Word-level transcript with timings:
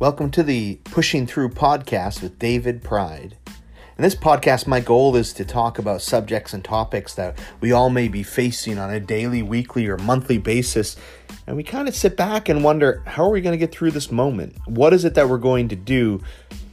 Welcome 0.00 0.30
to 0.30 0.42
the 0.42 0.76
Pushing 0.84 1.26
Through 1.26 1.50
podcast 1.50 2.22
with 2.22 2.38
David 2.38 2.82
Pride. 2.82 3.36
In 3.46 4.02
this 4.02 4.14
podcast, 4.14 4.66
my 4.66 4.80
goal 4.80 5.14
is 5.14 5.34
to 5.34 5.44
talk 5.44 5.78
about 5.78 6.00
subjects 6.00 6.54
and 6.54 6.64
topics 6.64 7.12
that 7.16 7.38
we 7.60 7.72
all 7.72 7.90
may 7.90 8.08
be 8.08 8.22
facing 8.22 8.78
on 8.78 8.88
a 8.88 8.98
daily, 8.98 9.42
weekly, 9.42 9.86
or 9.88 9.98
monthly 9.98 10.38
basis. 10.38 10.96
And 11.46 11.54
we 11.54 11.62
kind 11.62 11.86
of 11.86 11.94
sit 11.94 12.16
back 12.16 12.48
and 12.48 12.64
wonder 12.64 13.02
how 13.04 13.24
are 13.24 13.30
we 13.30 13.42
going 13.42 13.52
to 13.52 13.58
get 13.58 13.72
through 13.72 13.90
this 13.90 14.10
moment? 14.10 14.56
What 14.64 14.94
is 14.94 15.04
it 15.04 15.12
that 15.16 15.28
we're 15.28 15.36
going 15.36 15.68
to 15.68 15.76
do? 15.76 16.22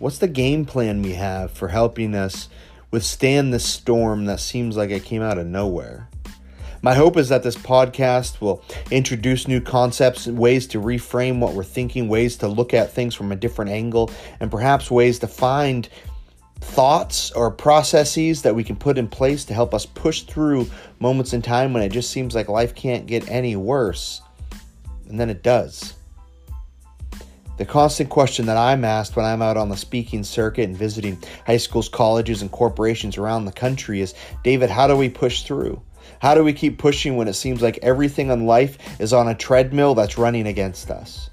What's 0.00 0.18
the 0.18 0.26
game 0.26 0.64
plan 0.64 1.00
we 1.00 1.12
have 1.12 1.52
for 1.52 1.68
helping 1.68 2.16
us 2.16 2.48
withstand 2.90 3.54
this 3.54 3.64
storm 3.64 4.24
that 4.24 4.40
seems 4.40 4.76
like 4.76 4.90
it 4.90 5.04
came 5.04 5.22
out 5.22 5.38
of 5.38 5.46
nowhere? 5.46 6.08
My 6.84 6.94
hope 6.94 7.16
is 7.16 7.28
that 7.28 7.44
this 7.44 7.54
podcast 7.54 8.40
will 8.40 8.60
introduce 8.90 9.46
new 9.46 9.60
concepts, 9.60 10.26
ways 10.26 10.66
to 10.66 10.80
reframe 10.80 11.38
what 11.38 11.54
we're 11.54 11.62
thinking, 11.62 12.08
ways 12.08 12.36
to 12.38 12.48
look 12.48 12.74
at 12.74 12.90
things 12.90 13.14
from 13.14 13.30
a 13.30 13.36
different 13.36 13.70
angle, 13.70 14.10
and 14.40 14.50
perhaps 14.50 14.90
ways 14.90 15.20
to 15.20 15.28
find 15.28 15.88
thoughts 16.60 17.30
or 17.32 17.52
processes 17.52 18.42
that 18.42 18.56
we 18.56 18.64
can 18.64 18.74
put 18.74 18.98
in 18.98 19.06
place 19.06 19.44
to 19.44 19.54
help 19.54 19.74
us 19.74 19.86
push 19.86 20.22
through 20.22 20.68
moments 20.98 21.32
in 21.32 21.40
time 21.40 21.72
when 21.72 21.84
it 21.84 21.90
just 21.90 22.10
seems 22.10 22.34
like 22.34 22.48
life 22.48 22.74
can't 22.74 23.06
get 23.06 23.28
any 23.30 23.54
worse. 23.54 24.20
And 25.08 25.20
then 25.20 25.30
it 25.30 25.44
does. 25.44 25.94
The 27.58 27.64
constant 27.64 28.10
question 28.10 28.46
that 28.46 28.56
I'm 28.56 28.84
asked 28.84 29.14
when 29.14 29.24
I'm 29.24 29.40
out 29.40 29.56
on 29.56 29.68
the 29.68 29.76
speaking 29.76 30.24
circuit 30.24 30.64
and 30.64 30.76
visiting 30.76 31.22
high 31.46 31.58
schools, 31.58 31.88
colleges, 31.88 32.42
and 32.42 32.50
corporations 32.50 33.18
around 33.18 33.44
the 33.44 33.52
country 33.52 34.00
is 34.00 34.14
David, 34.42 34.68
how 34.68 34.88
do 34.88 34.96
we 34.96 35.08
push 35.08 35.44
through? 35.44 35.80
How 36.20 36.34
do 36.34 36.44
we 36.44 36.52
keep 36.52 36.78
pushing 36.78 37.16
when 37.16 37.28
it 37.28 37.34
seems 37.34 37.62
like 37.62 37.78
everything 37.82 38.30
in 38.30 38.46
life 38.46 38.78
is 39.00 39.12
on 39.12 39.28
a 39.28 39.34
treadmill 39.34 39.94
that's 39.94 40.18
running 40.18 40.46
against 40.46 40.90
us? 40.90 41.30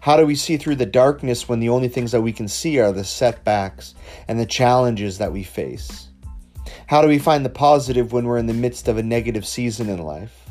How 0.00 0.16
do 0.16 0.26
we 0.26 0.34
see 0.34 0.56
through 0.56 0.76
the 0.76 0.86
darkness 0.86 1.48
when 1.48 1.60
the 1.60 1.68
only 1.68 1.88
things 1.88 2.12
that 2.12 2.22
we 2.22 2.32
can 2.32 2.48
see 2.48 2.80
are 2.80 2.92
the 2.92 3.04
setbacks 3.04 3.94
and 4.26 4.38
the 4.38 4.46
challenges 4.46 5.18
that 5.18 5.32
we 5.32 5.44
face? 5.44 6.08
How 6.86 7.02
do 7.02 7.08
we 7.08 7.18
find 7.18 7.44
the 7.44 7.50
positive 7.50 8.12
when 8.12 8.26
we're 8.26 8.38
in 8.38 8.46
the 8.46 8.52
midst 8.52 8.88
of 8.88 8.98
a 8.98 9.02
negative 9.02 9.46
season 9.46 9.88
in 9.88 9.98
life? 9.98 10.41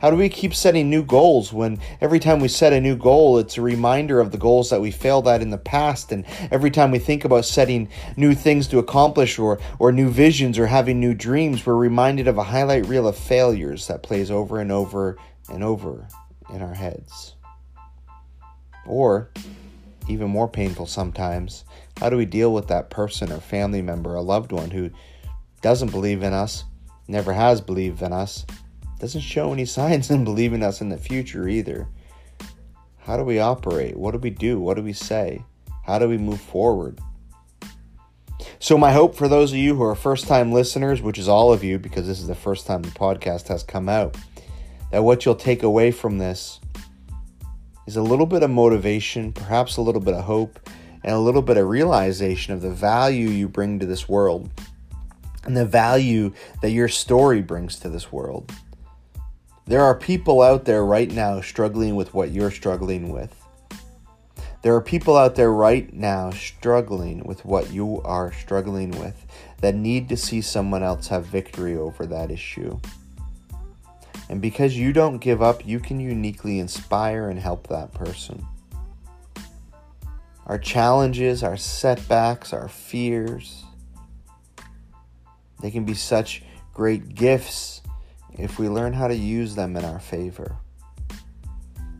How 0.00 0.08
do 0.08 0.16
we 0.16 0.30
keep 0.30 0.54
setting 0.54 0.88
new 0.88 1.02
goals 1.02 1.52
when 1.52 1.78
every 2.00 2.20
time 2.20 2.40
we 2.40 2.48
set 2.48 2.72
a 2.72 2.80
new 2.80 2.96
goal, 2.96 3.36
it's 3.36 3.58
a 3.58 3.62
reminder 3.62 4.18
of 4.18 4.32
the 4.32 4.38
goals 4.38 4.70
that 4.70 4.80
we 4.80 4.90
failed 4.90 5.28
at 5.28 5.42
in 5.42 5.50
the 5.50 5.58
past? 5.58 6.10
And 6.10 6.24
every 6.50 6.70
time 6.70 6.90
we 6.90 6.98
think 6.98 7.26
about 7.26 7.44
setting 7.44 7.86
new 8.16 8.34
things 8.34 8.66
to 8.68 8.78
accomplish 8.78 9.38
or, 9.38 9.60
or 9.78 9.92
new 9.92 10.08
visions 10.08 10.58
or 10.58 10.66
having 10.66 11.00
new 11.00 11.12
dreams, 11.12 11.66
we're 11.66 11.74
reminded 11.74 12.28
of 12.28 12.38
a 12.38 12.44
highlight 12.44 12.86
reel 12.86 13.06
of 13.06 13.16
failures 13.16 13.88
that 13.88 14.02
plays 14.02 14.30
over 14.30 14.58
and 14.58 14.72
over 14.72 15.18
and 15.50 15.62
over 15.62 16.08
in 16.48 16.62
our 16.62 16.74
heads. 16.74 17.34
Or, 18.86 19.30
even 20.08 20.30
more 20.30 20.48
painful 20.48 20.86
sometimes, 20.86 21.66
how 21.98 22.08
do 22.08 22.16
we 22.16 22.24
deal 22.24 22.54
with 22.54 22.68
that 22.68 22.88
person 22.88 23.30
or 23.30 23.38
family 23.38 23.82
member, 23.82 24.14
a 24.14 24.22
loved 24.22 24.50
one 24.50 24.70
who 24.70 24.88
doesn't 25.60 25.90
believe 25.90 26.22
in 26.22 26.32
us, 26.32 26.64
never 27.06 27.34
has 27.34 27.60
believed 27.60 28.00
in 28.00 28.14
us, 28.14 28.46
doesn't 29.00 29.20
show 29.22 29.52
any 29.52 29.64
signs 29.78 30.10
in 30.10 30.24
believing 30.24 30.62
us 30.62 30.80
in 30.80 30.88
the 30.88 30.98
future 30.98 31.48
either. 31.48 31.88
How 32.98 33.16
do 33.16 33.24
we 33.24 33.38
operate? 33.38 33.96
What 33.96 34.12
do 34.12 34.18
we 34.18 34.30
do? 34.30 34.60
What 34.60 34.76
do 34.76 34.82
we 34.82 34.92
say? 34.92 35.44
How 35.84 35.98
do 35.98 36.08
we 36.08 36.18
move 36.18 36.40
forward? 36.40 37.00
So, 38.58 38.76
my 38.76 38.92
hope 38.92 39.14
for 39.14 39.26
those 39.26 39.52
of 39.52 39.58
you 39.58 39.74
who 39.74 39.82
are 39.82 39.94
first 39.94 40.28
time 40.28 40.52
listeners, 40.52 41.00
which 41.00 41.18
is 41.18 41.28
all 41.28 41.52
of 41.52 41.64
you 41.64 41.78
because 41.78 42.06
this 42.06 42.20
is 42.20 42.26
the 42.26 42.34
first 42.34 42.66
time 42.66 42.82
the 42.82 42.90
podcast 42.90 43.48
has 43.48 43.62
come 43.62 43.88
out, 43.88 44.16
that 44.92 45.02
what 45.02 45.24
you'll 45.24 45.34
take 45.34 45.62
away 45.62 45.90
from 45.90 46.18
this 46.18 46.60
is 47.86 47.96
a 47.96 48.02
little 48.02 48.26
bit 48.26 48.42
of 48.42 48.50
motivation, 48.50 49.32
perhaps 49.32 49.76
a 49.76 49.82
little 49.82 50.00
bit 50.00 50.14
of 50.14 50.24
hope, 50.24 50.60
and 51.02 51.14
a 51.14 51.18
little 51.18 51.42
bit 51.42 51.56
of 51.56 51.68
realization 51.68 52.52
of 52.52 52.60
the 52.60 52.70
value 52.70 53.28
you 53.28 53.48
bring 53.48 53.78
to 53.78 53.86
this 53.86 54.08
world 54.08 54.50
and 55.44 55.56
the 55.56 55.64
value 55.64 56.32
that 56.60 56.70
your 56.70 56.88
story 56.88 57.40
brings 57.40 57.78
to 57.78 57.88
this 57.88 58.12
world. 58.12 58.52
There 59.66 59.82
are 59.82 59.94
people 59.94 60.42
out 60.42 60.64
there 60.64 60.84
right 60.84 61.10
now 61.10 61.40
struggling 61.40 61.94
with 61.94 62.12
what 62.12 62.30
you're 62.30 62.50
struggling 62.50 63.12
with. 63.12 63.34
There 64.62 64.74
are 64.74 64.80
people 64.80 65.16
out 65.16 65.36
there 65.36 65.52
right 65.52 65.92
now 65.92 66.30
struggling 66.30 67.24
with 67.24 67.44
what 67.44 67.70
you 67.70 68.02
are 68.02 68.32
struggling 68.32 68.90
with 68.90 69.26
that 69.60 69.74
need 69.74 70.08
to 70.10 70.16
see 70.16 70.40
someone 70.40 70.82
else 70.82 71.08
have 71.08 71.24
victory 71.24 71.76
over 71.76 72.04
that 72.06 72.30
issue. 72.30 72.78
And 74.28 74.40
because 74.40 74.76
you 74.76 74.92
don't 74.92 75.18
give 75.18 75.42
up, 75.42 75.66
you 75.66 75.80
can 75.80 75.98
uniquely 75.98 76.58
inspire 76.58 77.30
and 77.30 77.38
help 77.38 77.68
that 77.68 77.92
person. 77.94 78.46
Our 80.46 80.58
challenges, 80.58 81.42
our 81.42 81.56
setbacks, 81.56 82.52
our 82.52 82.68
fears, 82.68 83.64
they 85.60 85.70
can 85.70 85.84
be 85.84 85.94
such 85.94 86.42
great 86.74 87.14
gifts 87.14 87.82
if 88.38 88.58
we 88.58 88.68
learn 88.68 88.92
how 88.92 89.08
to 89.08 89.14
use 89.14 89.54
them 89.54 89.76
in 89.76 89.84
our 89.84 89.98
favor. 89.98 90.56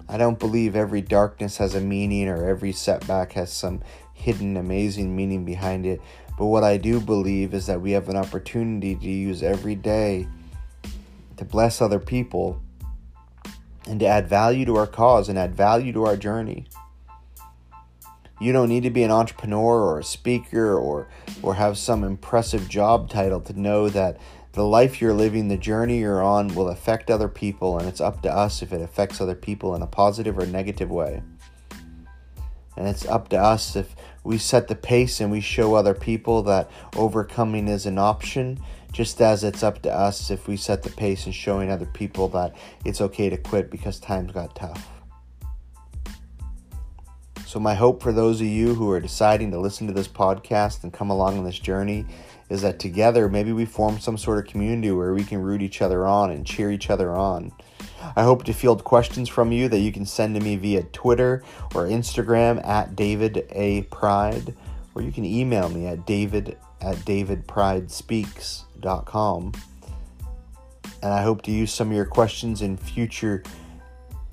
I 0.09 0.17
don't 0.17 0.39
believe 0.39 0.75
every 0.75 1.03
darkness 1.03 1.59
has 1.59 1.75
a 1.75 1.81
meaning 1.81 2.29
or 2.29 2.49
every 2.49 2.73
setback 2.73 3.33
has 3.33 3.53
some 3.53 3.83
hidden 4.13 4.57
amazing 4.57 5.15
meaning 5.15 5.45
behind 5.45 5.87
it, 5.87 6.01
but 6.37 6.47
what 6.47 6.65
I 6.65 6.77
do 6.77 7.01
believe 7.01 7.55
is 7.55 7.67
that 7.67 7.81
we 7.81 7.93
have 7.93 8.09
an 8.09 8.17
opportunity 8.17 8.95
to 8.97 9.09
use 9.09 9.43
every 9.43 9.75
day 9.75 10.27
to 11.37 11.45
bless 11.45 11.81
other 11.81 12.01
people 12.01 12.61
and 13.87 14.01
to 14.01 14.07
add 14.07 14.29
value 14.29 14.65
to 14.67 14.77
our 14.77 14.87
cause 14.87 15.29
and 15.29 15.39
add 15.39 15.55
value 15.55 15.93
to 15.93 16.05
our 16.05 16.17
journey. 16.17 16.67
You 18.41 18.53
don't 18.53 18.69
need 18.69 18.83
to 18.85 18.91
be 18.91 19.03
an 19.03 19.11
entrepreneur 19.11 19.81
or 19.81 19.99
a 19.99 20.05
speaker 20.05 20.79
or 20.79 21.09
or 21.43 21.55
have 21.55 21.77
some 21.77 22.05
impressive 22.05 22.69
job 22.69 23.11
title 23.11 23.41
to 23.43 23.59
know 23.59 23.89
that 23.91 24.19
the 24.53 24.65
life 24.65 25.01
you're 25.01 25.15
living, 25.15 25.49
the 25.49 25.57
journey 25.57 25.99
you're 25.99 26.23
on 26.23 26.55
will 26.55 26.69
affect 26.69 27.11
other 27.11 27.29
people, 27.29 27.79
and 27.79 27.89
it's 27.89 28.01
up 28.01 28.23
to 28.23 28.33
us 28.33 28.63
if 28.63 28.73
it 28.73 28.81
affects 28.81 29.21
other 29.21 29.35
people 29.35 29.75
in 29.75 29.83
a 29.83 29.87
positive 29.87 30.39
or 30.39 30.47
negative 30.47 30.91
way. 30.91 31.23
And 32.77 32.89
it's 32.89 33.07
up 33.07 33.29
to 33.29 33.37
us 33.37 33.77
if 33.77 33.95
we 34.25 34.39
set 34.39 34.69
the 34.69 34.75
pace 34.75 35.21
and 35.21 35.31
we 35.31 35.41
show 35.41 35.75
other 35.75 35.95
people 35.95 36.43
that 36.45 36.71
overcoming 36.97 37.69
is 37.69 37.87
an 37.87 37.99
option, 37.99 38.59
just 38.93 39.21
as 39.21 39.45
it's 39.45 39.63
up 39.63 39.83
to 39.83 39.93
us 39.93 40.31
if 40.31 40.49
we 40.49 40.57
set 40.57 40.83
the 40.83 40.91
pace 40.91 41.27
and 41.27 41.35
showing 41.35 41.71
other 41.71 41.87
people 41.87 42.29
that 42.29 42.57
it's 42.85 43.01
okay 43.01 43.29
to 43.31 43.37
quit 43.37 43.71
because 43.71 44.01
times 44.01 44.33
got 44.33 44.55
tough. 44.57 44.89
So, 47.47 47.59
my 47.59 47.75
hope 47.75 48.03
for 48.03 48.13
those 48.13 48.41
of 48.41 48.47
you 48.47 48.75
who 48.75 48.91
are 48.91 49.01
deciding 49.01 49.51
to 49.51 49.59
listen 49.59 49.87
to 49.89 49.93
this 49.93 50.07
podcast 50.09 50.85
and 50.85 50.93
come 50.93 51.11
along 51.11 51.39
on 51.39 51.45
this 51.45 51.59
journey 51.59 52.07
is 52.51 52.63
that 52.63 52.81
together 52.81 53.29
maybe 53.29 53.53
we 53.53 53.65
form 53.65 54.01
some 54.01 54.19
sort 54.19 54.39
of 54.39 54.47
community 54.51 54.91
where 54.91 55.15
we 55.15 55.25
can 55.25 55.41
root 55.41 55.63
each 55.63 55.81
other 55.81 56.07
on 56.07 56.31
and 56.31 56.45
cheer 56.45 56.71
each 56.71 56.91
other 56.91 57.13
on. 57.13 57.53
I 58.17 58.25
hope 58.25 58.45
to 58.45 58.53
field 58.53 58.85
questions 58.85 59.29
from 59.29 59.53
you 59.53 59.69
that 59.69 59.79
you 59.79 59.93
can 59.93 60.05
send 60.05 60.35
to 60.35 60.41
me 60.41 60.57
via 60.57 60.83
Twitter 60.83 61.45
or 61.75 61.85
Instagram 61.85 62.67
at 62.67 62.97
David 62.97 63.47
A. 63.53 63.83
Pride, 63.83 64.57
or 64.95 65.03
you 65.03 65.13
can 65.13 65.25
email 65.25 65.69
me 65.69 65.87
at 65.87 66.05
david 66.07 66.57
at 66.81 66.97
davidpridespeaks.com. 66.97 69.53
And 71.03 71.15
I 71.15 71.23
hope 71.23 71.43
to 71.43 71.51
use 71.51 71.73
some 71.73 71.91
of 71.91 71.97
your 71.97 72.05
questions 72.05 72.63
in 72.63 72.77
future 72.77 73.43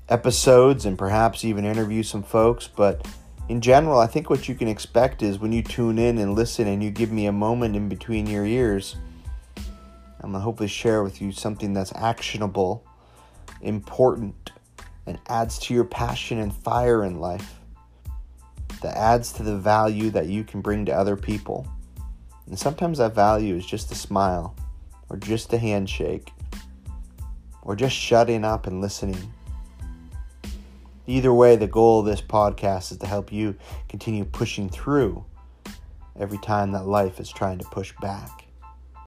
episodes 0.08 0.86
and 0.86 0.98
perhaps 0.98 1.44
even 1.44 1.64
interview 1.64 2.02
some 2.02 2.22
folks. 2.22 2.68
But 2.68 3.06
in 3.48 3.60
general, 3.62 3.98
I 3.98 4.06
think 4.06 4.28
what 4.28 4.48
you 4.48 4.54
can 4.54 4.68
expect 4.68 5.22
is 5.22 5.38
when 5.38 5.52
you 5.52 5.62
tune 5.62 5.98
in 5.98 6.18
and 6.18 6.34
listen 6.34 6.66
and 6.66 6.82
you 6.82 6.90
give 6.90 7.10
me 7.10 7.26
a 7.26 7.32
moment 7.32 7.76
in 7.76 7.88
between 7.88 8.26
your 8.26 8.44
ears, 8.44 8.96
I'm 10.20 10.32
going 10.32 10.34
to 10.34 10.40
hopefully 10.40 10.68
share 10.68 11.02
with 11.02 11.22
you 11.22 11.32
something 11.32 11.72
that's 11.72 11.92
actionable, 11.94 12.84
important, 13.62 14.52
and 15.06 15.18
adds 15.28 15.58
to 15.60 15.74
your 15.74 15.84
passion 15.84 16.38
and 16.38 16.54
fire 16.54 17.04
in 17.04 17.20
life, 17.20 17.54
that 18.82 18.96
adds 18.96 19.32
to 19.32 19.42
the 19.42 19.56
value 19.56 20.10
that 20.10 20.26
you 20.26 20.44
can 20.44 20.60
bring 20.60 20.84
to 20.84 20.92
other 20.92 21.16
people. 21.16 21.66
And 22.46 22.58
sometimes 22.58 22.98
that 22.98 23.14
value 23.14 23.54
is 23.54 23.64
just 23.64 23.90
a 23.90 23.94
smile, 23.94 24.54
or 25.08 25.16
just 25.16 25.52
a 25.54 25.58
handshake, 25.58 26.32
or 27.62 27.74
just 27.74 27.96
shutting 27.96 28.44
up 28.44 28.66
and 28.66 28.82
listening. 28.82 29.32
Either 31.08 31.32
way, 31.32 31.56
the 31.56 31.66
goal 31.66 32.00
of 32.00 32.04
this 32.04 32.20
podcast 32.20 32.92
is 32.92 32.98
to 32.98 33.06
help 33.06 33.32
you 33.32 33.56
continue 33.88 34.26
pushing 34.26 34.68
through 34.68 35.24
every 36.20 36.36
time 36.36 36.72
that 36.72 36.86
life 36.86 37.18
is 37.18 37.30
trying 37.30 37.58
to 37.58 37.64
push 37.70 37.94
back. 38.02 38.47